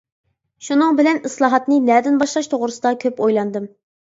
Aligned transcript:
شۇنىڭ 0.67 0.95
بىلەن 0.99 1.19
ئىسلاھاتنى 1.29 1.79
نەدىن 1.91 2.17
باشلاش 2.25 2.51
توغرىسىدا 2.55 2.95
كۆپ 3.05 3.25
ئويلاندىم. 3.27 3.71